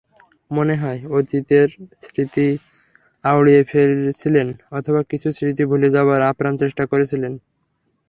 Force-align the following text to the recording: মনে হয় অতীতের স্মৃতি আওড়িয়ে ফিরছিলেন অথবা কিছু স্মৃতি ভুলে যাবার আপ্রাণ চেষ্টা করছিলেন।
মনে 0.51 0.75
হয় 0.77 0.99
অতীতের 1.17 1.67
স্মৃতি 2.03 2.47
আওড়িয়ে 3.25 3.61
ফিরছিলেন 3.69 4.47
অথবা 4.77 5.01
কিছু 5.11 5.27
স্মৃতি 5.37 5.63
ভুলে 5.69 5.89
যাবার 5.95 6.19
আপ্রাণ 6.31 6.53
চেষ্টা 6.61 6.83
করছিলেন। 6.91 7.33